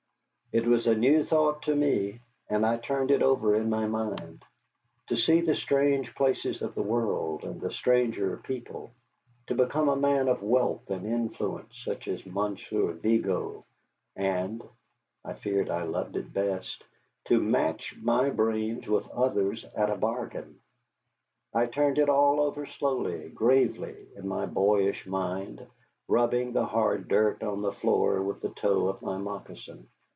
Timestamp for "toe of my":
28.49-29.15